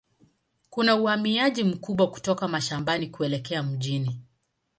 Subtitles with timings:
[0.69, 4.19] Kuna uhamiaji mkubwa kutoka mashambani kuelekea mjini.